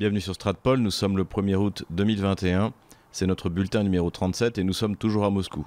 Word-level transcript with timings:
Bienvenue 0.00 0.22
sur 0.22 0.34
Stratpol, 0.34 0.78
nous 0.78 0.90
sommes 0.90 1.18
le 1.18 1.24
1er 1.24 1.56
août 1.56 1.84
2021, 1.90 2.72
c'est 3.12 3.26
notre 3.26 3.50
bulletin 3.50 3.82
numéro 3.82 4.08
37 4.08 4.56
et 4.56 4.64
nous 4.64 4.72
sommes 4.72 4.96
toujours 4.96 5.26
à 5.26 5.30
Moscou. 5.30 5.66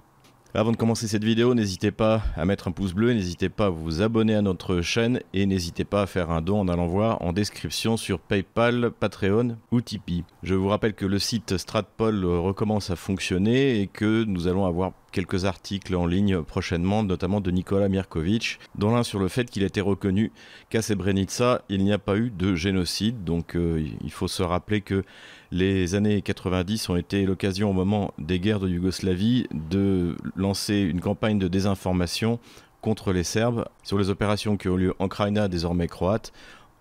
Avant 0.55 0.71
de 0.71 0.75
commencer 0.75 1.07
cette 1.07 1.23
vidéo, 1.23 1.53
n'hésitez 1.53 1.91
pas 1.91 2.23
à 2.35 2.43
mettre 2.43 2.67
un 2.67 2.71
pouce 2.71 2.93
bleu, 2.93 3.13
n'hésitez 3.13 3.49
pas 3.49 3.67
à 3.67 3.69
vous 3.69 4.01
abonner 4.01 4.33
à 4.33 4.41
notre 4.41 4.81
chaîne 4.81 5.19
et 5.35 5.45
n'hésitez 5.45 5.83
pas 5.83 6.01
à 6.01 6.07
faire 6.07 6.31
un 6.31 6.41
don 6.41 6.59
en 6.59 6.67
allant 6.67 6.87
voir 6.87 7.21
en 7.21 7.31
description 7.31 7.95
sur 7.95 8.19
PayPal, 8.19 8.89
Patreon 8.99 9.57
ou 9.71 9.81
Tipeee. 9.81 10.23
Je 10.41 10.55
vous 10.55 10.67
rappelle 10.67 10.95
que 10.95 11.05
le 11.05 11.19
site 11.19 11.57
Stratpol 11.57 12.25
recommence 12.25 12.89
à 12.89 12.95
fonctionner 12.95 13.81
et 13.81 13.85
que 13.85 14.23
nous 14.23 14.47
allons 14.47 14.65
avoir 14.65 14.93
quelques 15.13 15.45
articles 15.45 15.95
en 15.95 16.05
ligne 16.05 16.41
prochainement, 16.41 17.03
notamment 17.03 17.39
de 17.39 17.51
Nicolas 17.51 17.87
Mirkovic, 17.87 18.59
dont 18.75 18.93
l'un 18.93 19.03
sur 19.03 19.19
le 19.19 19.29
fait 19.29 19.49
qu'il 19.49 19.63
été 19.63 19.79
reconnu 19.79 20.33
qu'à 20.69 20.81
Srebrenica, 20.81 21.61
il 21.69 21.85
n'y 21.85 21.93
a 21.93 21.97
pas 21.97 22.17
eu 22.17 22.29
de 22.29 22.55
génocide. 22.55 23.23
Donc 23.23 23.55
euh, 23.55 23.85
il 24.03 24.11
faut 24.11 24.27
se 24.27 24.43
rappeler 24.43 24.81
que 24.81 25.05
les 25.51 25.95
années 25.95 26.21
90 26.21 26.89
ont 26.89 26.95
été 26.97 27.25
l'occasion 27.25 27.69
au 27.69 27.73
moment 27.73 28.13
des 28.17 28.39
guerres 28.39 28.59
de 28.59 28.67
Yougoslavie 28.67 29.47
de 29.53 30.17
lancer 30.35 30.79
une 30.79 30.99
campagne 30.99 31.39
de 31.39 31.47
désinformation 31.47 32.39
contre 32.81 33.13
les 33.13 33.23
Serbes 33.23 33.65
sur 33.83 33.97
les 33.97 34.09
opérations 34.09 34.57
qui 34.57 34.67
ont 34.67 34.75
lieu 34.75 34.93
en 34.99 35.07
Krajina, 35.07 35.47
désormais 35.47 35.87
croate, 35.87 36.33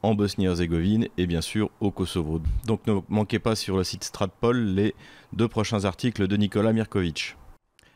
en 0.03 0.15
Bosnie-Herzégovine 0.15 1.09
et 1.17 1.27
bien 1.27 1.41
sûr 1.41 1.71
au 1.81 1.91
Kosovo. 1.91 2.41
Donc 2.67 2.87
ne 2.87 3.01
manquez 3.09 3.39
pas 3.39 3.55
sur 3.55 3.77
le 3.77 3.85
site 3.85 4.05
Stratpol 4.05 4.57
les 4.57 4.95
deux 5.33 5.49
prochains 5.49 5.85
articles 5.85 6.27
de 6.27 6.37
Nicolas 6.37 6.73
Mirkovic. 6.73 7.37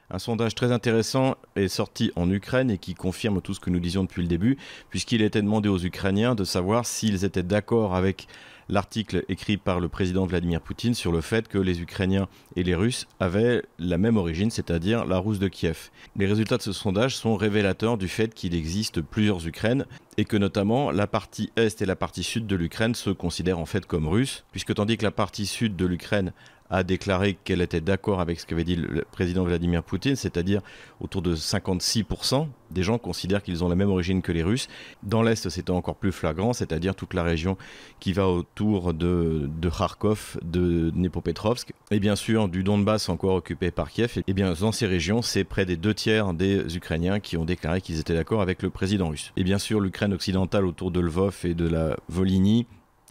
Un 0.09 0.21
sondage 0.21 0.55
très 0.55 0.71
intéressant 0.71 1.35
est 1.57 1.67
sorti 1.67 2.13
en 2.15 2.31
Ukraine 2.31 2.71
et 2.71 2.79
qui 2.79 2.95
confirme 2.95 3.43
tout 3.43 3.55
ce 3.55 3.61
que 3.61 3.71
nous 3.71 3.81
disions 3.81 4.05
depuis 4.05 4.23
le 4.23 4.29
début, 4.29 4.57
puisqu'il 4.89 5.21
était 5.21 5.43
demandé 5.43 5.69
aux 5.69 5.81
Ukrainiens 5.81 6.37
de 6.37 6.45
savoir 6.45 6.87
s'ils 6.87 7.25
étaient 7.25 7.43
d'accord 7.43 7.97
avec 7.97 8.29
l'article 8.69 9.25
écrit 9.29 9.57
par 9.57 9.81
le 9.81 9.89
président 9.89 10.27
Vladimir 10.27 10.61
Poutine 10.61 10.95
sur 10.95 11.13
le 11.13 11.21
fait 11.21 11.49
que 11.49 11.59
les 11.59 11.81
Ukrainiens 11.81 12.29
et 12.57 12.63
les 12.63 12.75
Russes 12.75 13.07
avaient 13.21 13.63
la 13.79 13.99
même 13.99 14.17
origine, 14.17 14.51
c'est-à-dire 14.51 15.05
la 15.05 15.19
Rousse 15.19 15.39
de 15.39 15.49
Kiev. 15.49 15.91
Les 16.17 16.27
résultats 16.27 16.57
de 16.57 16.63
ce 16.63 16.73
sondage 16.73 17.17
sont 17.17 17.37
révélateurs 17.37 17.99
du 17.99 18.09
fait 18.09 18.35
qu'il 18.35 18.55
existe 18.55 19.01
plusieurs 19.01 19.47
Ukraines 19.47 19.87
et 20.17 20.25
que 20.25 20.37
notamment 20.37 20.91
la 20.91 21.07
partie 21.07 21.51
est 21.57 21.83
et 21.83 21.87
la 21.87 21.97
partie 21.97 22.23
sud 22.23 22.47
de 22.47 22.57
l'Ukraine 22.57 22.95
se 22.95 23.11
considèrent 23.11 23.59
en 23.59 23.67
fait 23.67 23.87
comme 23.87 24.09
russes, 24.09 24.45
puisque 24.51 24.75
tandis 24.75 24.97
que 24.97 25.05
la 25.05 25.11
partie 25.11 25.47
sud 25.47 25.77
de 25.77 25.87
l'Ukraine 25.87 26.33
a 26.71 26.83
déclaré 26.83 27.39
qu'elle 27.45 27.61
était 27.61 27.81
d'accord 27.81 28.21
avec 28.21 28.41
ce 28.41 28.47
qu'avait 28.47 28.65
dit 28.65 28.77
le 28.77 29.05
président 29.13 29.45
Vladimir 29.45 29.83
Poutine, 29.83 30.17
c'est-à-dire 30.17 30.63
autour 31.01 31.23
de 31.23 31.37
56% 31.37 32.49
des 32.71 32.83
gens 32.83 32.99
considèrent 32.99 33.43
qu'ils 33.43 33.63
ont 33.63 33.69
la 33.69 33.77
même 33.77 33.91
origine 33.91 34.23
que 34.23 34.33
les 34.33 34.43
Russes. 34.43 34.69
Dans 35.03 35.23
l'Est, 35.23 35.49
c'était 35.49 35.71
encore 35.71 35.97
plus 35.97 36.13
flagrant, 36.13 36.53
c'est-à-dire 36.53 36.95
toute 36.95 37.15
la 37.15 37.23
région 37.23 37.57
qui 38.01 38.13
va 38.13 38.27
autour 38.57 38.95
de, 38.95 39.51
de 39.61 39.69
Kharkov, 39.69 40.39
de 40.43 40.89
Dnipropetrovsk, 40.89 41.75
et 41.91 42.01
bien 42.01 42.17
sûr 42.17 42.49
du 42.49 42.63
Donbass 42.63 43.11
encore 43.11 43.35
occupé 43.35 43.71
par 43.71 43.91
Kiev. 43.91 44.23
Et 44.27 44.33
bien 44.33 44.55
dans 44.59 44.73
ces 44.73 44.87
régions, 44.87 45.21
c'est 45.21 45.45
près 45.45 45.67
des 45.67 45.77
deux 45.77 45.93
tiers 45.93 46.33
des 46.33 46.75
Ukrainiens 46.75 47.21
qui 47.21 47.37
ont 47.37 47.45
déclaré 47.45 47.83
qu'ils 47.83 48.01
étaient 48.01 48.15
d'accord 48.15 48.41
avec 48.41 48.63
le 48.63 48.71
président 48.71 49.11
russe. 49.11 49.31
Et 49.37 49.45
bien 49.45 49.59
sûr, 49.59 49.79
l'Ukraine 49.79 50.15
occidentale 50.15 50.65
autour 50.65 50.91
de 50.91 51.01
Lvov 51.01 51.41
et 51.45 51.53
de 51.53 51.69
la 51.69 51.99
Volhynie 52.09 52.67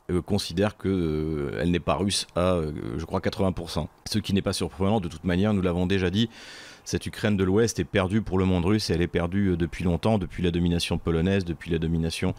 euh, 0.09 0.23
considère 0.23 0.77
qu'elle 0.77 0.91
euh, 0.91 1.65
n'est 1.65 1.79
pas 1.79 1.93
russe 1.93 2.25
à, 2.35 2.53
euh, 2.55 2.71
je 2.97 3.05
crois, 3.05 3.19
80%. 3.19 3.85
Ce 4.09 4.17
qui 4.17 4.33
n'est 4.33 4.41
pas 4.41 4.53
surprenant, 4.53 4.99
de 4.99 5.09
toute 5.09 5.25
manière, 5.25 5.53
nous 5.53 5.61
l'avons 5.61 5.85
déjà 5.85 6.09
dit, 6.09 6.27
cette 6.85 7.05
Ukraine 7.05 7.37
de 7.37 7.43
l'Ouest 7.43 7.79
est 7.79 7.83
perdue 7.83 8.23
pour 8.23 8.39
le 8.39 8.45
monde 8.45 8.65
russe 8.65 8.89
et 8.89 8.93
elle 8.93 9.01
est 9.03 9.07
perdue 9.07 9.55
depuis 9.57 9.83
longtemps, 9.83 10.17
depuis 10.17 10.41
la 10.41 10.49
domination 10.49 10.97
polonaise, 10.97 11.45
depuis 11.45 11.69
la 11.69 11.77
domination 11.77 12.33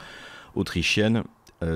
autrichienne. 0.56 1.22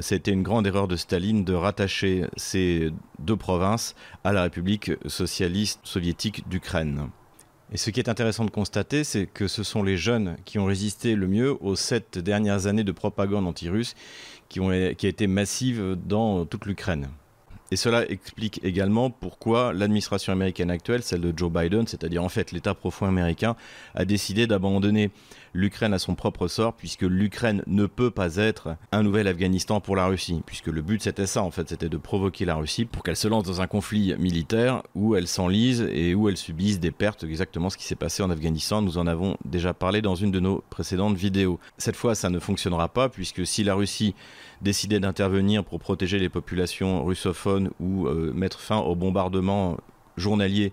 C'était 0.03 0.33
une 0.33 0.43
grande 0.43 0.67
erreur 0.67 0.89
de 0.89 0.97
Staline 0.97 1.43
de 1.43 1.55
rattacher 1.55 2.27
ces 2.37 2.91
deux 3.19 3.37
provinces 3.37 3.95
à 4.25 4.33
la 4.33 4.43
République 4.43 4.93
socialiste 5.07 5.81
soviétique 5.85 6.47
d'Ukraine. 6.49 7.09
Et 7.73 7.77
ce 7.77 7.91
qui 7.91 8.01
est 8.01 8.09
intéressant 8.09 8.45
de 8.45 8.51
constater, 8.51 9.05
c'est 9.05 9.27
que 9.27 9.47
ce 9.47 9.63
sont 9.63 9.83
les 9.83 9.97
jeunes 9.97 10.37
qui 10.45 10.59
ont 10.59 10.65
résisté 10.65 11.15
le 11.15 11.29
mieux 11.29 11.57
aux 11.63 11.77
sept 11.77 12.19
dernières 12.19 12.67
années 12.67 12.85
de 12.85 12.93
propagande 12.93 13.47
anti-russe 13.47 13.95
qui, 14.49 14.61
qui 14.97 15.07
a 15.07 15.09
été 15.09 15.27
massive 15.27 15.97
dans 16.05 16.45
toute 16.45 16.67
l'Ukraine. 16.67 17.09
Et 17.73 17.77
cela 17.77 18.05
explique 18.11 18.61
également 18.65 19.11
pourquoi 19.11 19.73
l'administration 19.73 20.33
américaine 20.33 20.73
actuelle, 20.73 21.05
celle 21.05 21.21
de 21.21 21.33
Joe 21.37 21.53
Biden, 21.53 21.87
c'est-à-dire 21.87 22.25
en 22.25 22.29
fait 22.29 22.51
l'État 22.51 22.75
profond 22.75 23.07
américain, 23.07 23.55
a 23.95 24.05
décidé 24.05 24.49
d'abandonner 24.49 25.11
l'Ukraine 25.55 25.95
à 25.95 25.99
son 25.99 26.15
propre 26.15 26.49
sort, 26.49 26.75
puisque 26.75 27.03
l'Ukraine 27.03 27.63
ne 27.67 27.87
peut 27.87 28.11
pas 28.11 28.37
être 28.37 28.77
un 28.93 29.03
nouvel 29.03 29.29
Afghanistan 29.29 29.81
pour 29.81 29.97
la 29.97 30.07
Russie, 30.07 30.43
puisque 30.47 30.69
le 30.69 30.83
but 30.83 31.03
c'était 31.03 31.27
ça, 31.27 31.43
en 31.43 31.51
fait, 31.51 31.69
c'était 31.69 31.89
de 31.89 31.97
provoquer 31.97 32.45
la 32.45 32.55
Russie 32.55 32.85
pour 32.85 33.03
qu'elle 33.03 33.17
se 33.17 33.29
lance 33.29 33.45
dans 33.45 33.61
un 33.61 33.67
conflit 33.67 34.15
militaire 34.19 34.83
où 34.95 35.17
elle 35.17 35.27
s'enlise 35.27 35.83
et 35.93 36.15
où 36.15 36.29
elle 36.29 36.37
subisse 36.37 36.81
des 36.81 36.91
pertes, 36.91 37.25
exactement 37.25 37.71
ce 37.71 37.77
qui 37.77 37.85
s'est 37.85 37.95
passé 37.95 38.23
en 38.23 38.31
Afghanistan. 38.31 38.83
Nous 38.83 38.99
en 38.99 39.07
avons 39.07 39.37
déjà 39.45 39.75
parlé 39.75 40.03
dans 40.03 40.15
une 40.15 40.31
de 40.31 40.41
nos 40.41 40.63
précédentes 40.71 41.17
vidéos. 41.17 41.59
Cette 41.79 41.97
fois, 41.97 42.15
ça 42.15 42.31
ne 42.31 42.39
fonctionnera 42.39 42.89
pas, 42.89 43.09
puisque 43.09 43.47
si 43.47 43.65
la 43.65 43.75
Russie 43.75 44.15
décidait 44.63 45.01
d'intervenir 45.01 45.65
pour 45.65 45.79
protéger 45.79 46.19
les 46.19 46.29
populations 46.29 47.05
russophones 47.05 47.71
ou 47.81 48.07
euh, 48.07 48.33
mettre 48.35 48.61
fin 48.61 48.79
au 48.79 48.95
bombardement 48.95 49.79
journalier 50.17 50.73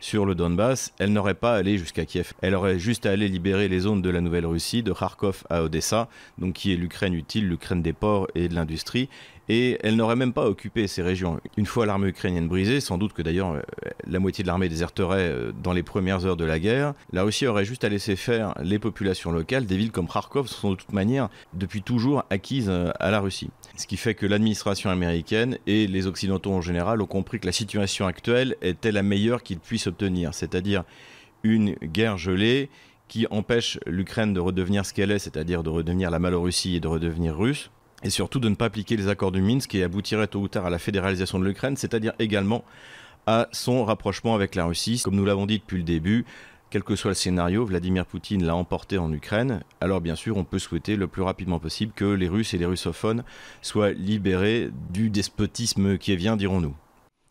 sur 0.00 0.26
le 0.26 0.34
Donbass, 0.34 0.92
elle 0.98 1.12
n'aurait 1.12 1.34
pas 1.34 1.54
allé 1.54 1.78
jusqu'à 1.78 2.04
Kiev. 2.04 2.32
Elle 2.40 2.54
aurait 2.54 2.78
juste 2.78 3.06
à 3.06 3.10
aller 3.10 3.28
libérer 3.28 3.68
les 3.68 3.80
zones 3.80 4.02
de 4.02 4.10
la 4.10 4.20
Nouvelle-Russie, 4.20 4.82
de 4.82 4.92
Kharkov 4.92 5.44
à 5.50 5.62
Odessa, 5.62 6.08
donc 6.38 6.54
qui 6.54 6.72
est 6.72 6.76
l'Ukraine 6.76 7.14
utile, 7.14 7.48
l'Ukraine 7.48 7.82
des 7.82 7.92
ports 7.92 8.28
et 8.34 8.48
de 8.48 8.54
l'industrie, 8.54 9.08
et 9.48 9.78
elle 9.82 9.96
n'aurait 9.96 10.16
même 10.16 10.32
pas 10.32 10.46
occupé 10.46 10.86
ces 10.86 11.02
régions. 11.02 11.40
Une 11.56 11.66
fois 11.66 11.86
l'armée 11.86 12.08
ukrainienne 12.08 12.48
brisée, 12.48 12.80
sans 12.80 12.98
doute 12.98 13.12
que 13.12 13.22
d'ailleurs 13.22 13.52
euh, 13.52 13.62
la 14.06 14.18
moitié 14.18 14.42
de 14.42 14.48
l'armée 14.48 14.68
déserterait 14.68 15.28
euh, 15.30 15.52
dans 15.62 15.72
les 15.72 15.82
premières 15.82 16.26
heures 16.26 16.36
de 16.36 16.44
la 16.44 16.58
guerre, 16.58 16.94
la 17.12 17.22
Russie 17.22 17.46
aurait 17.46 17.64
juste 17.64 17.84
à 17.84 17.88
laisser 17.88 18.16
faire 18.16 18.54
les 18.62 18.78
populations 18.78 19.32
locales. 19.32 19.66
Des 19.66 19.76
villes 19.76 19.90
comme 19.90 20.08
Kharkov 20.08 20.48
sont 20.48 20.70
de 20.70 20.76
toute 20.76 20.92
manière 20.92 21.28
depuis 21.54 21.82
toujours 21.82 22.24
acquises 22.30 22.68
euh, 22.68 22.90
à 23.00 23.10
la 23.10 23.20
Russie. 23.20 23.50
Ce 23.76 23.86
qui 23.86 23.96
fait 23.96 24.14
que 24.14 24.26
l'administration 24.26 24.90
américaine 24.90 25.58
et 25.66 25.86
les 25.86 26.06
Occidentaux 26.06 26.52
en 26.52 26.60
général 26.60 27.00
ont 27.00 27.06
compris 27.06 27.40
que 27.40 27.46
la 27.46 27.52
situation 27.52 28.06
actuelle 28.06 28.56
était 28.60 28.92
la 28.92 29.02
meilleure 29.02 29.42
qu'ils 29.42 29.60
puissent 29.60 29.86
obtenir, 29.86 30.34
c'est-à-dire 30.34 30.84
une 31.42 31.74
guerre 31.82 32.18
gelée 32.18 32.68
qui 33.06 33.26
empêche 33.30 33.78
l'Ukraine 33.86 34.34
de 34.34 34.40
redevenir 34.40 34.84
ce 34.84 34.92
qu'elle 34.92 35.10
est, 35.10 35.18
c'est-à-dire 35.18 35.62
de 35.62 35.70
redevenir 35.70 36.10
la 36.10 36.18
Malorussie 36.18 36.76
et 36.76 36.80
de 36.80 36.88
redevenir 36.88 37.36
russe, 37.36 37.70
et 38.02 38.10
surtout 38.10 38.40
de 38.40 38.48
ne 38.48 38.54
pas 38.54 38.66
appliquer 38.66 38.96
les 38.96 39.08
accords 39.08 39.32
du 39.32 39.42
Minsk 39.42 39.70
qui 39.70 39.82
aboutirait 39.82 40.28
tôt 40.28 40.40
ou 40.40 40.48
tard 40.48 40.66
à 40.66 40.70
la 40.70 40.78
fédéralisation 40.78 41.38
de 41.38 41.44
l'Ukraine, 41.44 41.76
c'est-à-dire 41.76 42.12
également 42.18 42.64
à 43.26 43.48
son 43.52 43.84
rapprochement 43.84 44.34
avec 44.34 44.54
la 44.54 44.64
Russie. 44.64 45.00
Comme 45.04 45.16
nous 45.16 45.24
l'avons 45.24 45.46
dit 45.46 45.58
depuis 45.58 45.78
le 45.78 45.82
début, 45.82 46.24
quel 46.70 46.82
que 46.82 46.96
soit 46.96 47.10
le 47.10 47.14
scénario, 47.14 47.64
Vladimir 47.64 48.06
Poutine 48.06 48.44
l'a 48.44 48.54
emporté 48.54 48.98
en 48.98 49.12
Ukraine. 49.12 49.62
Alors 49.80 50.00
bien 50.00 50.14
sûr, 50.14 50.36
on 50.36 50.44
peut 50.44 50.58
souhaiter 50.58 50.96
le 50.96 51.08
plus 51.08 51.22
rapidement 51.22 51.58
possible 51.58 51.92
que 51.94 52.04
les 52.04 52.28
Russes 52.28 52.54
et 52.54 52.58
les 52.58 52.66
russophones 52.66 53.24
soient 53.62 53.92
libérés 53.92 54.70
du 54.90 55.10
despotisme 55.10 55.98
qui 55.98 56.12
est 56.12 56.16
vient, 56.16 56.36
dirons-nous. 56.36 56.74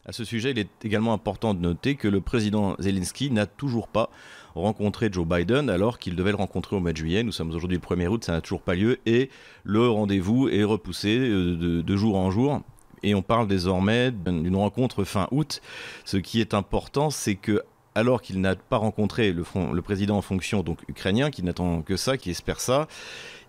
À 0.09 0.13
ce 0.13 0.23
sujet, 0.23 0.51
il 0.51 0.59
est 0.59 0.69
également 0.85 1.11
important 1.11 1.53
de 1.53 1.59
noter 1.59 1.95
que 1.95 2.07
le 2.07 2.21
président 2.21 2.77
Zelensky 2.79 3.29
n'a 3.29 3.45
toujours 3.45 3.89
pas 3.89 4.09
rencontrer 4.55 5.09
Joe 5.11 5.27
Biden 5.27 5.69
alors 5.69 5.99
qu'il 5.99 6.15
devait 6.15 6.31
le 6.31 6.37
rencontrer 6.37 6.77
au 6.77 6.79
mois 6.79 6.93
de 6.93 6.97
juillet. 6.97 7.23
Nous 7.23 7.33
sommes 7.33 7.49
aujourd'hui 7.49 7.77
le 7.77 7.95
1er 7.95 8.07
août, 8.07 8.23
ça 8.23 8.31
n'a 8.31 8.39
toujours 8.39 8.61
pas 8.61 8.73
lieu 8.73 8.99
et 9.05 9.29
le 9.65 9.89
rendez-vous 9.89 10.47
est 10.47 10.63
repoussé 10.63 11.17
euh, 11.19 11.83
de, 11.83 11.95
jour 11.97 12.15
en 12.15 12.31
jour. 12.31 12.61
Et 13.03 13.15
on 13.15 13.21
parle 13.21 13.49
désormais 13.49 14.11
d'une 14.11 14.55
rencontre 14.55 15.03
fin 15.03 15.27
août. 15.31 15.61
Ce 16.05 16.15
qui 16.15 16.39
est 16.39 16.53
important, 16.53 17.09
c'est 17.09 17.35
que 17.35 17.61
alors 17.93 18.21
qu'il 18.21 18.39
n'a 18.39 18.55
pas 18.55 18.77
rencontré 18.77 19.33
le, 19.33 19.43
le, 19.73 19.81
président 19.81 20.15
en 20.15 20.21
fonction 20.21 20.63
donc 20.63 20.79
ukrainien, 20.87 21.31
qui 21.31 21.43
n'attend 21.43 21.81
que 21.81 21.97
ça, 21.97 22.15
qui 22.15 22.29
espère 22.29 22.61
ça, 22.61 22.87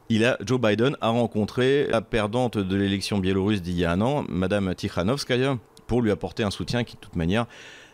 il 0.08 0.24
a, 0.24 0.38
Joe 0.44 0.60
Biden 0.60 0.96
a 1.02 1.10
rencontré 1.10 1.86
la 1.86 2.00
perdante 2.00 2.58
de 2.58 2.76
l'élection 2.76 3.18
biélorusse 3.18 3.62
d'il 3.62 3.78
y 3.78 3.84
a 3.84 3.92
un 3.92 4.00
an, 4.00 4.24
Madame 4.28 4.74
Tikhanovskaya, 4.74 5.58
pour 5.88 6.02
lui 6.02 6.12
apporter 6.12 6.44
un 6.44 6.52
soutien 6.52 6.84
qui, 6.84 6.94
de 6.94 7.00
toute 7.00 7.16
manière, 7.16 7.46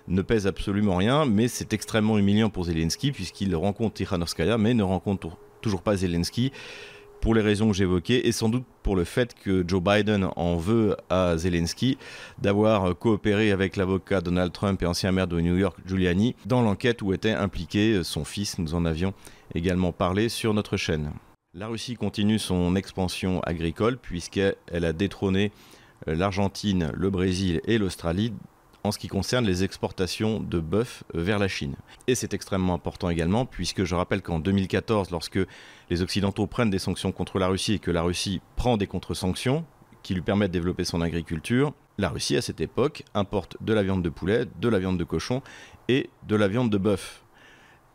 ne 0.07 0.21
pèse 0.21 0.47
absolument 0.47 0.97
rien, 0.97 1.25
mais 1.25 1.49
c'est 1.49 1.73
extrêmement 1.73 2.19
humiliant 2.19 2.51
pour 2.51 2.65
Zelensky 2.65 3.11
puisqu'il 3.13 3.57
rencontre 3.57 3.95
Tikhanovskaya, 3.95 4.59
mais 4.59 4.75
ne 4.75 4.83
rencontre 4.83 5.39
toujours 5.63 5.81
pas 5.81 5.97
Zelensky 5.97 6.53
pour 7.23 7.35
les 7.35 7.41
raisons 7.41 7.69
que 7.69 7.75
j'évoquais 7.75 8.27
et 8.27 8.33
sans 8.33 8.51
doute 8.51 8.65
pour 8.83 8.97
le 8.97 9.05
fait 9.05 9.35
que 9.35 9.65
Joe 9.67 9.83
Biden 9.83 10.29
en 10.37 10.57
veut 10.57 10.95
à 11.09 11.39
Zelensky 11.39 11.97
d'avoir 12.37 12.99
coopéré 12.99 13.51
avec 13.51 13.77
l'avocat 13.77 14.21
Donald 14.21 14.53
Trump 14.53 14.83
et 14.83 14.87
ancien 14.87 15.11
maire 15.11 15.27
de 15.27 15.41
New 15.41 15.57
York 15.57 15.79
Giuliani 15.87 16.37
dans 16.45 16.61
l'enquête 16.61 17.01
où 17.01 17.15
était 17.15 17.31
impliqué 17.31 18.05
son 18.05 18.27
fils. 18.27 18.59
Nous 18.59 18.75
en 18.75 18.85
avions 18.85 19.15
également 19.55 19.93
parlé 19.93 20.29
sur 20.29 20.53
notre 20.53 20.77
chaîne. 20.77 21.13
La 21.55 21.69
Russie 21.69 21.95
continue 21.95 22.39
son 22.39 22.77
expansion 22.77 23.41
agricole 23.45 23.97
puisqu'elle 23.97 24.85
a 24.85 24.93
détrôné 24.93 25.51
l'Argentine, 26.07 26.91
le 26.95 27.11
Brésil 27.11 27.61
et 27.65 27.79
l'Australie 27.79 28.33
en 28.85 28.93
ce 28.93 28.99
qui 28.99 29.09
concerne 29.09 29.47
les 29.47 29.65
exportations 29.65 30.41
de 30.41 30.61
bœuf 30.61 31.05
vers 31.15 31.39
la 31.39 31.49
Chine. 31.49 31.75
Et 32.07 32.15
c'est 32.15 32.35
extrêmement 32.35 32.75
important 32.75 33.09
également, 33.09 33.47
puisque 33.47 33.85
je 33.85 33.95
rappelle 33.95 34.21
qu'en 34.21 34.39
2014, 34.39 35.11
lorsque 35.11 35.41
les 35.89 36.03
Occidentaux 36.03 36.47
prennent 36.47 36.71
des 36.71 36.79
sanctions 36.79 37.11
contre 37.11 37.39
la 37.39 37.49
Russie 37.49 37.75
et 37.75 37.79
que 37.79 37.91
la 37.91 38.03
Russie 38.03 38.43
prend 38.57 38.77
des 38.77 38.87
contre-sanctions, 38.87 39.65
qui 40.03 40.15
lui 40.15 40.21
permettent 40.21 40.51
de 40.51 40.59
développer 40.59 40.85
son 40.85 41.01
agriculture, 41.01 41.73
la 41.97 42.11
Russie 42.11 42.37
à 42.37 42.43
cette 42.43 42.61
époque 42.61 43.05
importe 43.15 43.57
de 43.63 43.73
la 43.73 43.83
viande 43.83 44.03
de 44.03 44.11
poulet, 44.11 44.45
de 44.61 44.69
la 44.69 44.79
viande 44.79 44.99
de 44.99 45.05
cochon 45.05 45.41
et 45.89 46.11
de 46.29 46.37
la 46.37 46.47
viande 46.47 46.69
de 46.69 46.77
bœuf. 46.77 47.25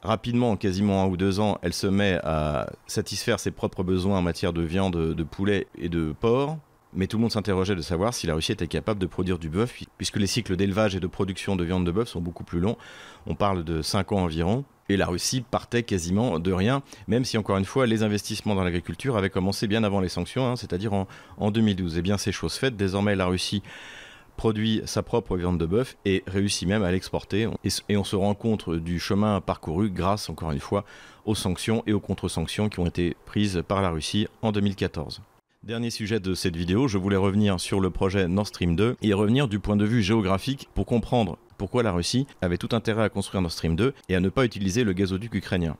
Rapidement, 0.01 0.51
en 0.51 0.57
quasiment 0.57 1.03
un 1.03 1.07
ou 1.07 1.17
deux 1.17 1.39
ans, 1.39 1.59
elle 1.61 1.73
se 1.73 1.85
met 1.85 2.19
à 2.23 2.71
satisfaire 2.87 3.39
ses 3.39 3.51
propres 3.51 3.83
besoins 3.83 4.17
en 4.17 4.21
matière 4.21 4.53
de 4.53 4.61
viande 4.61 5.13
de 5.13 5.23
poulet 5.23 5.67
et 5.77 5.89
de 5.89 6.15
porc. 6.19 6.57
Mais 6.93 7.07
tout 7.07 7.17
le 7.17 7.21
monde 7.21 7.31
s'interrogeait 7.31 7.75
de 7.75 7.81
savoir 7.81 8.13
si 8.13 8.25
la 8.27 8.33
Russie 8.33 8.51
était 8.51 8.67
capable 8.67 8.99
de 8.99 9.05
produire 9.05 9.37
du 9.37 9.49
bœuf, 9.49 9.83
puisque 9.97 10.17
les 10.17 10.27
cycles 10.27 10.55
d'élevage 10.55 10.95
et 10.95 10.99
de 10.99 11.07
production 11.07 11.55
de 11.55 11.63
viande 11.63 11.85
de 11.85 11.91
bœuf 11.91 12.09
sont 12.09 12.21
beaucoup 12.21 12.43
plus 12.43 12.59
longs. 12.59 12.77
On 13.27 13.35
parle 13.35 13.63
de 13.63 13.81
5 13.81 14.11
ans 14.11 14.23
environ. 14.23 14.65
Et 14.91 14.97
la 14.97 15.05
Russie 15.05 15.41
partait 15.41 15.83
quasiment 15.83 16.39
de 16.39 16.51
rien, 16.51 16.81
même 17.07 17.23
si 17.23 17.37
encore 17.37 17.57
une 17.57 17.65
fois 17.65 17.85
les 17.85 18.01
investissements 18.01 18.55
dans 18.55 18.63
l'agriculture 18.63 19.17
avaient 19.17 19.29
commencé 19.29 19.67
bien 19.67 19.83
avant 19.83 19.99
les 19.99 20.09
sanctions, 20.09 20.47
hein, 20.47 20.55
c'est-à-dire 20.55 20.93
en, 20.93 21.07
en 21.37 21.51
2012. 21.51 21.99
Et 21.99 22.01
bien 22.01 22.17
c'est 22.17 22.31
chose 22.31 22.55
faite, 22.55 22.75
désormais 22.75 23.15
la 23.15 23.27
Russie 23.27 23.61
produit 24.39 24.81
sa 24.85 25.03
propre 25.03 25.35
viande 25.35 25.57
de 25.57 25.65
bœuf 25.65 25.97
et 26.05 26.23
réussit 26.25 26.65
même 26.65 26.81
à 26.81 26.91
l'exporter. 26.93 27.49
Et, 27.89 27.97
on 27.97 28.05
se 28.05 28.15
rend 28.15 28.33
compte 28.35 28.69
du 28.69 28.97
chemin 28.97 29.41
parcouru 29.41 29.89
grâce, 29.89 30.29
encore 30.29 30.53
une 30.53 30.61
fois, 30.61 30.85
aux 31.25 31.35
sanctions 31.35 31.83
et 31.87 31.91
aux 31.91 31.99
contre-sanctions 31.99 32.69
qui 32.69 32.79
ont 32.79 32.85
été 32.85 33.17
prises 33.25 33.61
par 33.67 33.81
la 33.81 33.89
Russie 33.89 34.27
en 34.41 34.53
2014. 34.53 35.21
Dernier 35.63 35.89
sujet 35.89 36.21
de 36.21 36.33
cette 36.35 36.55
vidéo, 36.55 36.87
je 36.87 36.97
voulais 36.97 37.17
revenir 37.17 37.59
sur 37.59 37.81
le 37.81 37.89
projet 37.89 38.29
Nord 38.29 38.47
Stream 38.47 38.77
2 38.77 38.95
et 39.01 39.13
revenir 39.13 39.49
du 39.49 39.59
point 39.59 39.75
de 39.75 39.83
vue 39.83 40.01
géographique 40.01 40.69
pour 40.73 40.85
comprendre 40.85 41.37
pourquoi 41.57 41.83
la 41.83 41.91
Russie 41.91 42.25
avait 42.41 42.57
tout 42.57 42.69
intérêt 42.71 43.03
à 43.03 43.09
construire 43.09 43.41
Nord 43.41 43.51
Stream 43.51 43.75
2 43.75 43.93
et 44.07 44.15
à 44.15 44.21
ne 44.21 44.29
pas 44.29 44.45
utiliser 44.45 44.85
le 44.85 44.93
gazoduc 44.93 45.33
ukrainien. 45.33 45.75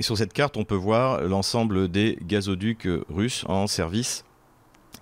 Sur 0.00 0.18
cette 0.18 0.34
carte, 0.34 0.58
on 0.58 0.64
peut 0.64 0.74
voir 0.74 1.22
l'ensemble 1.22 1.88
des 1.88 2.18
gazoducs 2.26 2.86
russes 3.08 3.46
en 3.48 3.66
service 3.66 4.26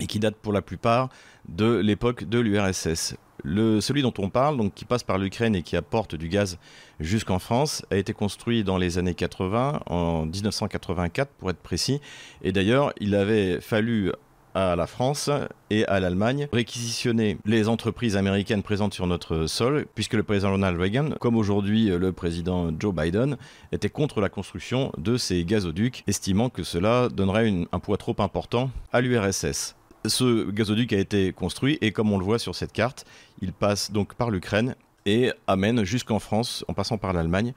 et 0.00 0.06
qui 0.06 0.18
datent 0.18 0.36
pour 0.36 0.52
la 0.52 0.62
plupart 0.62 1.08
de 1.48 1.76
l'époque 1.76 2.24
de 2.24 2.38
l'URSS. 2.38 3.16
Le, 3.42 3.80
celui 3.80 4.00
dont 4.02 4.14
on 4.18 4.30
parle, 4.30 4.56
donc 4.56 4.72
qui 4.74 4.86
passe 4.86 5.02
par 5.02 5.18
l'Ukraine 5.18 5.54
et 5.54 5.62
qui 5.62 5.76
apporte 5.76 6.14
du 6.14 6.28
gaz 6.28 6.58
jusqu'en 6.98 7.38
France, 7.38 7.84
a 7.90 7.96
été 7.96 8.14
construit 8.14 8.64
dans 8.64 8.78
les 8.78 8.96
années 8.96 9.14
80, 9.14 9.80
en 9.86 10.24
1984 10.24 11.30
pour 11.32 11.50
être 11.50 11.58
précis. 11.58 12.00
Et 12.42 12.52
d'ailleurs, 12.52 12.92
il 13.00 13.14
avait 13.14 13.60
fallu 13.60 14.12
à 14.54 14.76
la 14.76 14.86
France 14.86 15.30
et 15.68 15.84
à 15.86 16.00
l'Allemagne 16.00 16.48
réquisitionner 16.52 17.38
les 17.44 17.68
entreprises 17.68 18.16
américaines 18.16 18.62
présentes 18.62 18.94
sur 18.94 19.06
notre 19.06 19.46
sol, 19.46 19.86
puisque 19.94 20.14
le 20.14 20.22
président 20.22 20.52
Ronald 20.52 20.80
Reagan, 20.80 21.10
comme 21.20 21.36
aujourd'hui 21.36 21.86
le 21.88 22.12
président 22.12 22.70
Joe 22.78 22.94
Biden, 22.94 23.36
était 23.72 23.90
contre 23.90 24.20
la 24.20 24.28
construction 24.28 24.92
de 24.96 25.16
ces 25.16 25.44
gazoducs, 25.44 26.04
estimant 26.06 26.48
que 26.48 26.62
cela 26.62 27.08
donnerait 27.08 27.52
un 27.72 27.78
poids 27.80 27.98
trop 27.98 28.14
important 28.20 28.70
à 28.92 29.00
l'URSS. 29.00 29.74
Ce 30.06 30.50
gazoduc 30.50 30.92
a 30.92 30.98
été 30.98 31.32
construit 31.32 31.78
et 31.80 31.90
comme 31.90 32.12
on 32.12 32.18
le 32.18 32.24
voit 32.24 32.38
sur 32.38 32.54
cette 32.54 32.72
carte, 32.72 33.06
il 33.40 33.54
passe 33.54 33.90
donc 33.90 34.14
par 34.14 34.30
l'Ukraine 34.30 34.74
et 35.06 35.32
amène 35.46 35.84
jusqu'en 35.84 36.18
France, 36.18 36.62
en 36.68 36.74
passant 36.74 36.98
par 36.98 37.14
l'Allemagne, 37.14 37.54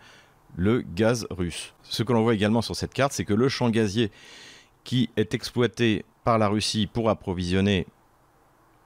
le 0.55 0.81
gaz 0.81 1.27
russe. 1.29 1.73
Ce 1.83 2.03
que 2.03 2.13
l'on 2.13 2.23
voit 2.23 2.33
également 2.33 2.61
sur 2.61 2.75
cette 2.75 2.93
carte, 2.93 3.11
c'est 3.11 3.25
que 3.25 3.33
le 3.33 3.49
champ 3.49 3.69
gazier 3.69 4.11
qui 4.85 5.09
est 5.17 5.33
exploité 5.33 6.05
par 6.23 6.37
la 6.37 6.47
Russie 6.47 6.87
pour 6.87 7.09
approvisionner 7.09 7.85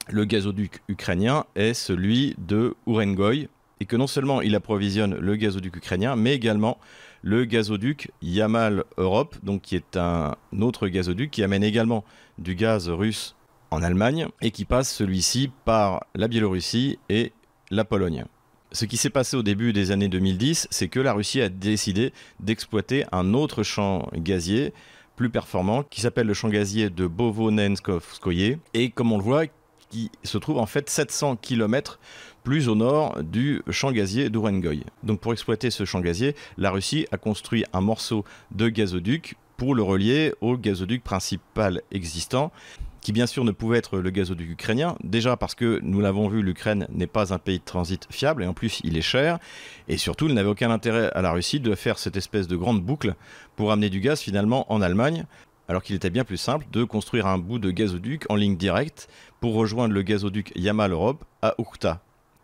le 0.10 0.26
gazoduc 0.26 0.82
ukrainien 0.88 1.46
est 1.56 1.76
celui 1.76 2.36
de 2.40 2.76
Urengoy, 2.88 3.48
et 3.80 3.86
que 3.86 3.96
non 3.96 4.08
seulement 4.08 4.42
il 4.42 4.56
approvisionne 4.56 5.16
le 5.16 5.36
gazoduc 5.36 5.76
ukrainien, 5.76 6.16
mais 6.16 6.34
également 6.34 6.80
le 7.22 7.46
gazoduc 7.46 8.12
Yamal 8.24 8.86
Europe, 8.98 9.36
donc 9.44 9.62
qui 9.62 9.76
est 9.76 9.98
un 9.98 10.36
autre 10.60 10.88
gazoduc 10.88 11.30
qui 11.30 11.44
amène 11.44 11.64
également 11.64 12.04
du 12.40 12.56
gaz 12.56 12.90
russe 12.90 13.36
en 13.72 13.82
Allemagne 13.82 14.28
et 14.42 14.52
qui 14.52 14.66
passe 14.66 14.94
celui-ci 14.94 15.50
par 15.66 16.06
la 16.14 16.28
Biélorussie 16.28 17.00
et 17.10 17.32
la 17.72 17.86
Pologne. 17.86 18.26
Ce 18.74 18.86
qui 18.86 18.98
s'est 18.98 19.10
passé 19.10 19.36
au 19.36 19.44
début 19.44 19.74
des 19.74 19.92
années 19.92 20.08
2010, 20.08 20.68
c'est 20.70 20.88
que 20.88 21.00
la 21.00 21.14
Russie 21.14 21.42
a 21.42 21.50
décidé 21.50 22.14
d'exploiter 22.40 23.06
un 23.12 23.34
autre 23.34 23.64
champ 23.64 24.08
gazier 24.14 24.74
plus 25.16 25.30
performant 25.30 25.84
qui 25.84 26.02
s'appelle 26.02 26.28
le 26.28 26.34
champ 26.34 26.50
gazier 26.50 26.90
de 26.90 27.08
Bovonenskovskoye 27.08 28.60
et 28.74 28.90
comme 28.92 29.12
on 29.12 29.18
le 29.18 29.24
voit 29.24 29.46
qui 29.90 30.10
se 30.24 30.38
trouve 30.38 30.58
en 30.58 30.66
fait 30.66 30.90
700 30.90 31.36
km 31.36 32.00
plus 32.44 32.70
au 32.70 32.76
nord 32.76 33.22
du 33.22 33.62
champ 33.70 33.92
gazier 33.92 34.30
d'Urengoy. 34.30 34.84
Donc 35.04 35.20
pour 35.20 35.34
exploiter 35.34 35.70
ce 35.70 35.84
champ 35.84 36.00
gazier, 36.00 36.36
la 36.58 36.72
Russie 36.72 37.08
a 37.12 37.18
construit 37.18 37.66
un 37.74 37.82
morceau 37.82 38.24
de 38.52 38.70
gazoduc 38.70 39.36
pour 39.58 39.76
le 39.76 39.84
relier 39.84 40.34
au 40.42 40.58
gazoduc 40.58 41.04
principal 41.04 41.82
existant 41.92 42.52
qui 43.02 43.12
bien 43.12 43.26
sûr 43.26 43.44
ne 43.44 43.52
pouvait 43.52 43.80
être 43.80 43.98
le 43.98 44.10
gazoduc 44.12 44.50
ukrainien, 44.50 44.96
déjà 45.04 45.36
parce 45.36 45.56
que 45.56 45.80
nous 45.84 46.00
l'avons 46.00 46.30
vu, 46.30 46.42
l'Ukraine 46.42 46.88
n'est 46.92 47.08
pas 47.08 47.34
un 47.34 47.40
pays 47.40 47.60
de 47.60 47.66
transit 47.66 48.08
fiable, 48.12 48.44
et 48.44 48.48
en 48.48 48.54
plus 48.54 48.80
il 48.84 48.98
est 48.98 49.02
cher, 49.02 49.40
et 49.88 49.98
surtout 49.98 50.28
il 50.28 50.36
n'avait 50.36 50.50
aucun 50.50 50.72
intérêt 50.72 51.12
à 51.14 51.22
la 51.22 51.32
Russie 51.32 51.60
de 51.60 51.74
faire 51.76 51.98
cette 51.98 52.16
espèce 52.16 52.48
de 52.48 52.56
grande 52.56 52.82
boucle 52.82 53.16
pour 53.56 53.72
amener 53.72 53.90
du 53.90 54.00
gaz 54.00 54.22
finalement 54.22 54.72
en 54.72 54.82
Allemagne, 54.82 55.26
alors 55.68 55.82
qu'il 55.82 55.96
était 55.96 56.10
bien 56.10 56.24
plus 56.24 56.38
simple 56.38 56.66
de 56.72 56.84
construire 56.84 57.28
un 57.28 57.38
bout 57.38 57.60
de 57.60 57.72
gazoduc 57.72 58.26
en 58.30 58.36
ligne 58.36 58.58
directe 58.58 59.08
pour 59.40 59.56
rejoindre 59.56 59.94
le 59.94 60.02
gazoduc 60.04 60.52
Yamal 60.56 60.92
Europe 60.92 61.24
à 61.42 61.56
Ukhta. 61.58 62.02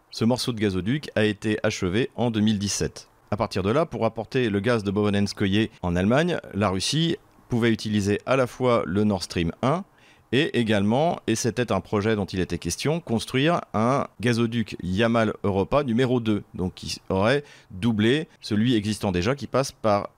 Ce 0.09 0.25
morceau 0.25 0.53
de 0.53 0.59
gazoduc 0.59 1.11
a 1.15 1.25
été 1.25 1.59
achevé 1.63 2.09
en 2.15 2.31
2017. 2.31 3.09
À 3.29 3.37
partir 3.37 3.61
de 3.61 3.69
là, 3.69 3.85
pour 3.85 4.05
apporter 4.05 4.49
le 4.49 4.61
gaz 4.61 4.83
de 4.83 4.91
Bovanenskoye 4.91 5.69
en 5.81 5.95
Allemagne, 5.97 6.39
la 6.53 6.69
Russie 6.69 7.17
pouvait 7.49 7.71
utiliser 7.71 8.19
à 8.25 8.37
la 8.37 8.47
fois 8.47 8.83
le 8.85 9.03
Nord 9.03 9.23
Stream 9.23 9.51
1 9.61 9.83
et 10.31 10.59
également, 10.59 11.19
et 11.27 11.35
c'était 11.35 11.71
un 11.71 11.79
projet 11.79 12.15
dont 12.15 12.25
il 12.25 12.39
était 12.39 12.57
question, 12.57 12.99
construire 12.99 13.61
un 13.73 14.07
gazoduc 14.19 14.75
Yamal 14.83 15.33
Europa 15.43 15.83
numéro 15.83 16.19
2, 16.19 16.43
donc 16.53 16.73
qui 16.75 17.01
aurait 17.09 17.43
doublé 17.71 18.27
celui 18.41 18.75
existant 18.75 19.11
déjà 19.11 19.35
qui 19.35 19.47
passe 19.47 19.71
par 19.71 20.09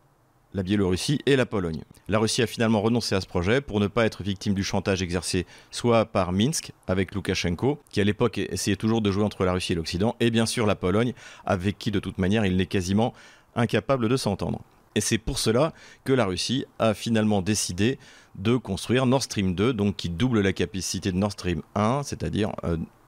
la 0.54 0.64
Biélorussie 0.64 1.20
et 1.26 1.36
la 1.36 1.46
Pologne. 1.46 1.84
La 2.08 2.18
Russie 2.18 2.42
a 2.42 2.48
finalement 2.48 2.82
renoncé 2.82 3.14
à 3.14 3.22
ce 3.22 3.28
projet 3.28 3.62
pour 3.62 3.80
ne 3.80 3.88
pas 3.88 4.06
être 4.06 4.24
victime 4.24 4.56
du 4.56 4.64
chantage 4.64 5.02
exercé 5.04 5.46
soit 5.70 6.06
par 6.06 6.32
Minsk 6.32 6.72
avec 6.88 7.14
Loukachenko, 7.14 7.80
qui 7.92 8.02
à 8.02 8.04
l'époque 8.04 8.40
essayait 8.40 8.76
toujours 8.76 9.02
de 9.02 9.12
jouer 9.12 9.24
entre 9.24 9.46
la 9.46 9.54
Russie 9.54 9.74
et 9.74 9.76
l'Occident, 9.76 10.16
et 10.20 10.32
bien 10.32 10.48
sûr 10.48 10.66
la 10.66 10.76
Pologne, 10.76 11.14
avec 11.46 11.78
qui 11.78 11.92
de 11.92 12.00
toute 12.00 12.18
manière 12.18 12.46
il 12.46 12.56
n'est 12.56 12.66
quasiment 12.66 13.14
incapable 13.56 14.10
de 14.10 14.18
s'entendre. 14.18 14.62
Et 14.95 15.01
c'est 15.01 15.18
pour 15.18 15.39
cela 15.39 15.74
que 16.03 16.13
la 16.13 16.25
Russie 16.25 16.65
a 16.80 16.94
finalement 16.94 17.41
décidé 17.41 18.00
de 18.36 18.57
construire 18.57 19.06
Nord 19.06 19.24
Stream 19.24 19.56
2, 19.56 19.74
donc 19.74 19.95
qui 19.95 20.09
double 20.09 20.41
la 20.41 20.53
capacité 20.53 21.12
de 21.12 21.18
Nord 21.18 21.31
Stream 21.31 21.62
1, 21.75 22.03
c'est-à-dire 22.03 22.51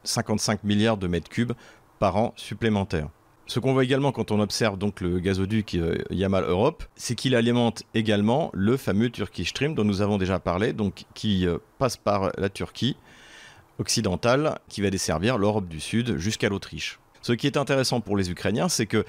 55 0.04 0.54
euh, 0.54 0.68
milliards 0.68 0.98
de 0.98 1.08
mètres 1.08 1.30
cubes 1.30 1.54
par 2.00 2.18
an 2.18 2.34
supplémentaires. 2.36 3.10
Ce 3.48 3.60
qu'on 3.60 3.74
voit 3.74 3.84
également 3.84 4.12
quand 4.12 4.32
on 4.32 4.40
observe 4.40 4.78
le 5.02 5.20
gazoduc 5.20 5.76
euh, 5.76 5.98
Yamal 6.10 6.46
Europe, 6.46 6.84
c'est 6.96 7.16
qu'il 7.16 7.36
alimente 7.36 7.84
également 7.94 8.50
le 8.54 8.78
fameux 8.78 9.10
Turkish 9.10 9.50
Stream 9.50 9.76
dont 9.76 9.84
nous 9.84 10.02
avons 10.02 10.18
déjà 10.18 10.40
parlé, 10.40 10.74
donc 10.74 11.04
qui 11.14 11.48
euh, 11.48 11.58
passe 11.78 11.98
par 11.98 12.32
la 12.38 12.50
Turquie 12.50 12.96
occidentale, 13.80 14.60
qui 14.70 14.82
va 14.82 14.90
desservir 14.90 15.38
l'Europe 15.38 15.68
du 15.68 15.80
Sud 15.80 16.18
jusqu'à 16.18 16.50
l'Autriche. 16.50 17.00
Ce 17.22 17.34
qui 17.34 17.48
est 17.48 17.58
intéressant 17.58 18.00
pour 18.00 18.16
les 18.16 18.32
Ukrainiens, 18.32 18.70
c'est 18.70 18.86
que 18.86 19.06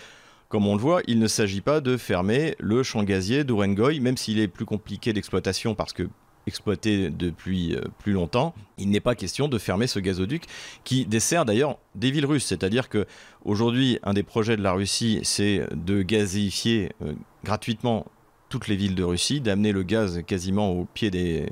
comme 0.53 0.67
on 0.67 0.77
le 0.77 0.83
voit, 0.83 1.01
il 1.07 1.19
ne 1.19 1.29
s'agit 1.29 1.63
pas 1.63 1.81
de 1.81 1.97
fermer 1.97 2.57
le 2.59 2.83
champ 2.83 3.03
gazier 3.05 3.43
d'Urengoy, 3.43 4.01
même 4.01 4.19
s'il 4.19 4.39
est 4.39 4.49
plus 4.49 4.67
compliqué 4.67 5.15
d'exploitation 5.15 5.75
parce 5.75 5.95
que 5.95 6.11
exploité 6.47 7.09
depuis 7.09 7.75
euh, 7.75 7.81
plus 8.01 8.13
longtemps, 8.13 8.55
il 8.77 8.91
n'est 8.91 9.01
pas 9.01 9.15
question 9.15 9.49
de 9.49 9.57
fermer 9.57 9.87
ce 9.87 9.99
gazoduc 9.99 10.45
qui 10.85 11.07
dessert 11.07 11.47
d'ailleurs 11.47 11.79
des 11.95 12.11
villes 12.11 12.27
russes. 12.27 12.45
C'est-à-dire 12.45 12.91
que 12.91 13.07
aujourd'hui, 13.47 13.99
un 14.03 14.13
des 14.13 14.23
projets 14.23 14.59
de 14.59 14.63
la 14.63 14.73
Russie, 14.73 15.21
c'est 15.23 15.67
de 15.75 16.03
gazifier 16.03 16.91
euh, 17.01 17.15
gratuitement 17.45 18.05
toutes 18.51 18.69
les 18.69 18.77
villes 18.77 18.95
de 18.95 19.05
Russie, 19.05 19.41
d'amener 19.41 19.73
le 19.73 19.83
gaz 19.83 20.21
quasiment 20.27 20.71
au 20.71 20.85
pied, 20.85 21.11
des, 21.11 21.49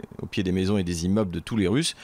maisons 0.53 0.77
et 0.77 0.85
des 0.85 1.07
immeubles 1.07 1.31
de 1.31 1.41
tous 1.41 1.57
les 1.57 1.69
Russes. 1.69 1.97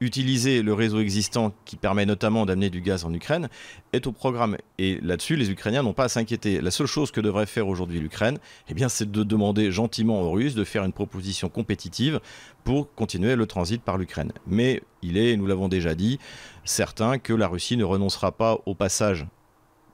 Utiliser 0.00 0.62
le 0.62 0.72
réseau 0.72 1.00
existant 1.00 1.52
qui 1.64 1.76
permet 1.76 2.06
notamment 2.06 2.46
d'amener 2.46 2.70
du 2.70 2.80
gaz 2.80 3.04
en 3.04 3.12
Ukraine 3.12 3.48
est 3.92 4.06
au 4.06 4.12
programme. 4.12 4.56
Et 4.78 5.00
là-dessus, 5.02 5.36
les 5.36 5.50
Ukrainiens 5.50 5.82
n'ont 5.82 5.92
pas 5.92 6.04
à 6.04 6.08
s'inquiéter. 6.08 6.60
La 6.60 6.70
seule 6.70 6.86
chose 6.86 7.10
que 7.10 7.20
devrait 7.20 7.46
faire 7.46 7.68
aujourd'hui 7.68 8.00
l'Ukraine, 8.00 8.38
eh 8.68 8.74
bien, 8.74 8.88
c'est 8.88 9.10
de 9.10 9.22
demander 9.22 9.72
gentiment 9.72 10.22
aux 10.22 10.30
Russes 10.30 10.54
de 10.54 10.64
faire 10.64 10.84
une 10.84 10.92
proposition 10.92 11.48
compétitive 11.48 12.20
pour 12.64 12.92
continuer 12.94 13.34
le 13.34 13.46
transit 13.46 13.82
par 13.82 13.98
l'Ukraine. 13.98 14.32
Mais 14.46 14.82
il 15.02 15.16
est, 15.16 15.36
nous 15.36 15.46
l'avons 15.46 15.68
déjà 15.68 15.94
dit, 15.94 16.18
certain 16.64 17.18
que 17.18 17.32
la 17.32 17.48
Russie 17.48 17.76
ne 17.76 17.84
renoncera 17.84 18.32
pas 18.32 18.58
au 18.66 18.74
passage 18.74 19.26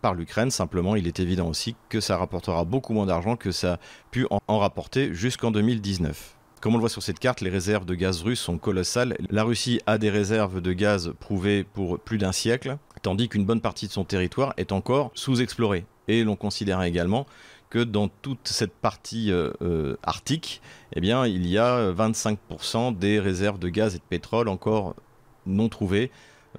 par 0.02 0.14
l'Ukraine. 0.14 0.50
Simplement, 0.50 0.96
il 0.96 1.06
est 1.06 1.18
évident 1.18 1.48
aussi 1.48 1.76
que 1.88 2.00
ça 2.00 2.18
rapportera 2.18 2.64
beaucoup 2.64 2.92
moins 2.92 3.06
d'argent 3.06 3.36
que 3.36 3.52
ça 3.52 3.74
a 3.74 3.78
pu 4.10 4.26
en 4.30 4.58
rapporter 4.58 5.14
jusqu'en 5.14 5.50
2019. 5.50 6.33
Comme 6.64 6.76
on 6.76 6.78
le 6.78 6.80
voit 6.80 6.88
sur 6.88 7.02
cette 7.02 7.18
carte, 7.18 7.42
les 7.42 7.50
réserves 7.50 7.84
de 7.84 7.94
gaz 7.94 8.22
russes 8.22 8.40
sont 8.40 8.56
colossales. 8.56 9.18
La 9.28 9.44
Russie 9.44 9.82
a 9.84 9.98
des 9.98 10.08
réserves 10.08 10.62
de 10.62 10.72
gaz 10.72 11.12
prouvées 11.20 11.62
pour 11.62 11.98
plus 11.98 12.16
d'un 12.16 12.32
siècle, 12.32 12.78
tandis 13.02 13.28
qu'une 13.28 13.44
bonne 13.44 13.60
partie 13.60 13.86
de 13.86 13.92
son 13.92 14.04
territoire 14.04 14.54
est 14.56 14.72
encore 14.72 15.10
sous-explorée. 15.12 15.84
Et 16.08 16.24
l'on 16.24 16.36
considère 16.36 16.80
également 16.80 17.26
que 17.68 17.80
dans 17.80 18.08
toute 18.08 18.48
cette 18.48 18.72
partie 18.72 19.30
euh, 19.30 19.50
euh, 19.60 19.98
arctique, 20.04 20.62
eh 20.96 21.00
il 21.00 21.46
y 21.46 21.58
a 21.58 21.92
25% 21.92 22.96
des 22.96 23.20
réserves 23.20 23.58
de 23.58 23.68
gaz 23.68 23.94
et 23.94 23.98
de 23.98 24.04
pétrole 24.08 24.48
encore 24.48 24.96
non 25.44 25.68
trouvées 25.68 26.10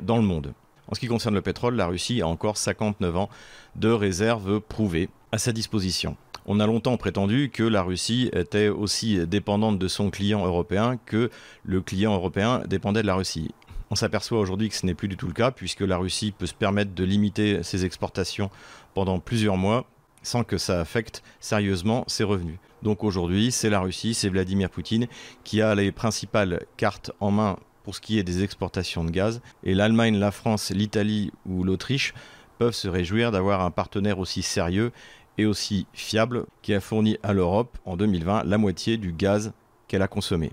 dans 0.03 0.17
le 0.17 0.23
monde. 0.23 0.53
En 0.87 0.93
ce 0.93 0.99
qui 0.99 1.07
concerne 1.07 1.33
le 1.33 1.41
pétrole, 1.41 1.73
la 1.73 1.87
Russie 1.87 2.21
a 2.21 2.27
encore 2.27 2.57
59 2.57 3.17
ans 3.17 3.29
de 3.75 3.89
réserves 3.89 4.61
prouvées 4.61 5.09
à 5.31 5.39
sa 5.39 5.51
disposition. 5.51 6.15
On 6.47 6.59
a 6.59 6.67
longtemps 6.67 6.97
prétendu 6.97 7.49
que 7.51 7.63
la 7.63 7.81
Russie 7.81 8.29
était 8.31 8.67
aussi 8.67 9.25
dépendante 9.25 9.79
de 9.79 9.87
son 9.87 10.11
client 10.11 10.45
européen 10.45 10.99
que 11.05 11.31
le 11.63 11.81
client 11.81 12.13
européen 12.13 12.61
dépendait 12.67 13.01
de 13.01 13.07
la 13.07 13.15
Russie. 13.15 13.49
On 13.89 13.95
s'aperçoit 13.95 14.39
aujourd'hui 14.39 14.69
que 14.69 14.75
ce 14.75 14.85
n'est 14.85 14.93
plus 14.93 15.07
du 15.07 15.17
tout 15.17 15.25
le 15.25 15.33
cas, 15.33 15.49
puisque 15.49 15.81
la 15.81 15.97
Russie 15.97 16.31
peut 16.31 16.45
se 16.45 16.53
permettre 16.53 16.93
de 16.93 17.03
limiter 17.03 17.63
ses 17.63 17.83
exportations 17.83 18.51
pendant 18.93 19.19
plusieurs 19.19 19.57
mois 19.57 19.85
sans 20.21 20.43
que 20.43 20.59
ça 20.59 20.79
affecte 20.79 21.23
sérieusement 21.39 22.03
ses 22.07 22.23
revenus. 22.23 22.57
Donc 22.83 23.03
aujourd'hui, 23.03 23.51
c'est 23.51 23.71
la 23.71 23.79
Russie, 23.79 24.13
c'est 24.13 24.29
Vladimir 24.29 24.69
Poutine 24.69 25.07
qui 25.43 25.63
a 25.63 25.73
les 25.73 25.91
principales 25.91 26.65
cartes 26.77 27.11
en 27.19 27.31
main 27.31 27.57
pour 27.83 27.95
ce 27.95 28.01
qui 28.01 28.19
est 28.19 28.23
des 28.23 28.43
exportations 28.43 29.03
de 29.03 29.11
gaz, 29.11 29.41
et 29.63 29.75
l'Allemagne, 29.75 30.17
la 30.17 30.31
France, 30.31 30.71
l'Italie 30.71 31.31
ou 31.45 31.63
l'Autriche 31.63 32.13
peuvent 32.57 32.73
se 32.73 32.87
réjouir 32.87 33.31
d'avoir 33.31 33.61
un 33.61 33.69
partenaire 33.69 34.17
aussi 34.17 34.41
sérieux 34.41 34.91
et 35.37 35.45
aussi 35.45 35.87
fiable 35.93 36.45
qui 36.61 36.73
a 36.73 36.79
fourni 36.79 37.17
à 37.23 37.33
l'Europe 37.33 37.77
en 37.85 37.97
2020 37.97 38.43
la 38.43 38.57
moitié 38.57 38.97
du 38.97 39.11
gaz 39.11 39.53
qu'elle 39.87 40.01
a 40.01 40.07
consommé. 40.07 40.51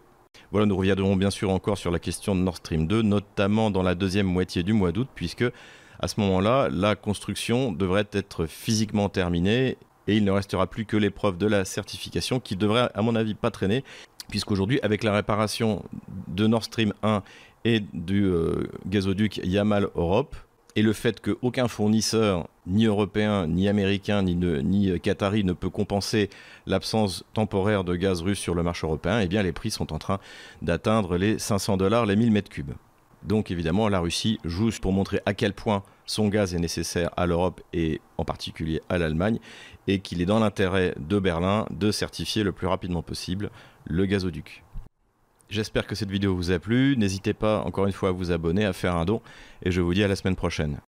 Voilà, 0.51 0.67
nous 0.67 0.77
reviendrons 0.77 1.17
bien 1.17 1.31
sûr 1.31 1.51
encore 1.51 1.79
sur 1.79 1.91
la 1.91 1.99
question 1.99 2.35
de 2.35 2.41
Nord 2.41 2.57
Stream 2.57 2.87
2, 2.87 3.03
notamment 3.03 3.71
dans 3.71 3.83
la 3.83 3.95
deuxième 3.95 4.27
moitié 4.27 4.63
du 4.63 4.73
mois 4.73 4.93
d'août, 4.93 5.09
puisque 5.15 5.45
à 5.99 6.09
ce 6.09 6.21
moment-là, 6.21 6.69
la 6.71 6.97
construction 6.97 7.73
devrait 7.73 8.09
être 8.13 8.47
physiquement 8.47 9.09
terminée 9.09 9.79
et 10.09 10.17
il 10.17 10.25
ne 10.25 10.31
restera 10.31 10.67
plus 10.67 10.85
que 10.85 10.97
l'épreuve 10.97 11.39
de 11.39 11.47
la 11.47 11.65
certification 11.65 12.41
qui 12.41 12.57
devrait, 12.57 12.91
à 12.95 13.03
mon 13.03 13.15
avis, 13.15 13.35
pas 13.35 13.51
traîner, 13.51 13.85
puisqu'aujourd'hui, 14.29 14.81
avec 14.83 15.05
la 15.05 15.13
réparation 15.13 15.85
de 16.29 16.47
Nord 16.47 16.65
Stream 16.65 16.93
1 17.03 17.23
et 17.65 17.81
du 17.93 18.25
euh, 18.25 18.69
gazoduc 18.87 19.41
Yamal 19.45 19.89
Europe, 19.95 20.37
et 20.77 20.83
le 20.83 20.93
fait 20.93 21.21
qu'aucun 21.21 21.69
fournisseur, 21.69 22.49
ni 22.67 22.87
européen, 22.87 23.47
ni 23.47 23.69
américain, 23.69 24.23
ni, 24.23 24.35
ni 24.35 25.01
qatari, 25.01 25.45
ne 25.45 25.53
peut 25.53 25.71
compenser 25.71 26.31
l'absence 26.67 27.25
temporaire 27.35 27.85
de 27.85 27.95
gaz 27.97 28.23
russe 28.23 28.39
sur 28.39 28.55
le 28.55 28.63
marché 28.63 28.87
européen, 28.87 29.21
eh 29.21 29.27
bien 29.27 29.43
les 29.43 29.53
prix 29.53 29.71
sont 29.71 29.93
en 29.93 29.99
train 29.99 30.19
d'atteindre 30.63 31.17
les 31.17 31.39
500 31.39 31.77
dollars 31.77 32.07
les 32.07 32.17
1000 32.17 32.31
mètres 32.31 32.51
cubes. 32.51 32.73
Donc 33.23 33.51
évidemment, 33.51 33.89
la 33.89 34.01
Russie 34.01 34.39
joue 34.45 34.71
pour 34.81 34.93
montrer 34.93 35.21
à 35.27 35.35
quel 35.35 35.53
point 35.53 35.83
son 36.07 36.29
gaz 36.29 36.55
est 36.55 36.59
nécessaire 36.59 37.11
à 37.17 37.27
l'Europe 37.27 37.61
et 37.73 38.01
en 38.19 38.25
particulier 38.25 38.81
à 38.89 38.99
l'Allemagne, 38.99 39.39
et 39.87 40.01
qu'il 40.01 40.21
est 40.21 40.27
dans 40.27 40.41
l'intérêt 40.41 40.95
de 40.99 41.19
Berlin 41.19 41.67
de 41.71 41.93
certifier 41.93 42.43
le 42.43 42.53
plus 42.53 42.67
rapidement 42.67 43.03
possible 43.03 43.51
le 43.85 44.07
gazoduc. 44.07 44.65
J'espère 45.53 45.87
que 45.87 45.95
cette 45.95 46.11
vidéo 46.11 46.35
vous 46.35 46.51
a 46.51 46.59
plu. 46.59 46.97
N'hésitez 46.97 47.35
pas 47.35 47.61
encore 47.67 47.85
une 47.85 47.93
fois 47.93 48.09
à 48.09 48.13
vous 48.13 48.33
abonner, 48.33 48.65
à 48.65 48.73
faire 48.73 48.97
un 48.97 49.05
don. 49.05 49.21
Et 49.63 49.71
je 49.71 49.83
vous 49.83 49.93
dis 49.93 50.03
à 50.03 50.09
la 50.09 50.17
semaine 50.17 50.35
prochaine. 50.35 50.79